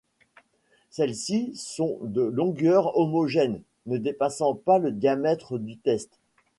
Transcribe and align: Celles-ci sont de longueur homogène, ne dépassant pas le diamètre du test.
Celles-ci 0.89 1.51
sont 1.55 1.99
de 2.01 2.23
longueur 2.23 2.97
homogène, 2.97 3.61
ne 3.85 3.99
dépassant 3.99 4.55
pas 4.55 4.79
le 4.79 4.91
diamètre 4.91 5.59
du 5.59 5.77
test. 5.77 6.17